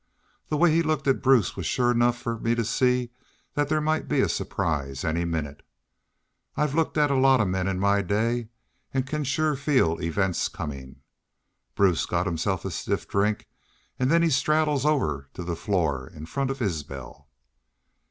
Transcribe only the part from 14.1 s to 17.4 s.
he straddles over the floor in front of Isbel.